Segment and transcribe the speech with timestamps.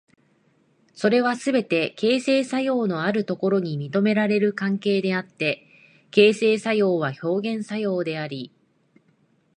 [0.95, 5.67] それはすべて形成作用のあるところに認められる関係であって、
[6.09, 8.51] 形成作用は表現作用であり、